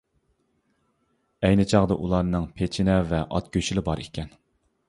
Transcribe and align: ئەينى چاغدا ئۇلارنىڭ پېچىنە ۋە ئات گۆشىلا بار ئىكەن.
ئەينى 1.43 1.67
چاغدا 1.73 1.97
ئۇلارنىڭ 2.05 2.47
پېچىنە 2.57 2.99
ۋە 3.13 3.23
ئات 3.29 3.53
گۆشىلا 3.59 3.89
بار 3.91 4.03
ئىكەن. 4.07 4.35